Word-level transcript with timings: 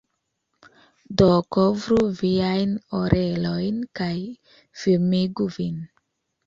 Do 1.21 1.27
kovru 1.57 2.07
viajn 2.21 2.73
orelojn 3.03 3.81
kaj 4.01 4.13
ﬁrmigu 4.27 5.53
vin. 5.61 5.83